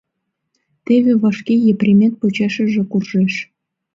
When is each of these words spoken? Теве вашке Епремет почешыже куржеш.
Теве 0.85 1.13
вашке 1.21 1.55
Епремет 1.71 2.13
почешыже 2.21 2.83
куржеш. 2.91 3.33